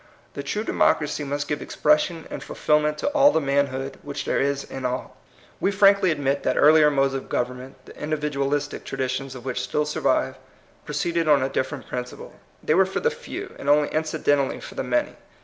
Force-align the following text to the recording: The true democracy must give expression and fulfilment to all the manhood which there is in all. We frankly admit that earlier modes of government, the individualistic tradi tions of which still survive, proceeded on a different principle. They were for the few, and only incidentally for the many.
The 0.33 0.41
true 0.41 0.63
democracy 0.63 1.23
must 1.23 1.47
give 1.47 1.61
expression 1.61 2.25
and 2.31 2.41
fulfilment 2.43 2.97
to 2.97 3.07
all 3.09 3.29
the 3.29 3.39
manhood 3.39 3.99
which 4.01 4.25
there 4.25 4.39
is 4.39 4.63
in 4.63 4.83
all. 4.83 5.15
We 5.59 5.69
frankly 5.69 6.09
admit 6.09 6.41
that 6.41 6.57
earlier 6.57 6.89
modes 6.89 7.13
of 7.13 7.29
government, 7.29 7.75
the 7.85 7.95
individualistic 8.01 8.83
tradi 8.83 9.11
tions 9.11 9.35
of 9.35 9.45
which 9.45 9.61
still 9.61 9.85
survive, 9.85 10.39
proceeded 10.85 11.27
on 11.27 11.43
a 11.43 11.49
different 11.49 11.85
principle. 11.87 12.33
They 12.63 12.73
were 12.73 12.87
for 12.87 12.99
the 12.99 13.11
few, 13.11 13.55
and 13.59 13.69
only 13.69 13.89
incidentally 13.89 14.59
for 14.59 14.73
the 14.73 14.83
many. 14.83 15.17